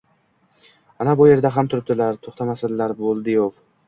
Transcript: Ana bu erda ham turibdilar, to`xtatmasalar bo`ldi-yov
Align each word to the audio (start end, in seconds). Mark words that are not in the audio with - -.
Ana 1.03 1.11
bu 1.19 1.27
erda 1.33 1.51
ham 1.57 1.69
turibdilar, 1.73 2.17
to`xtatmasalar 2.29 2.95
bo`ldi-yov 3.03 3.61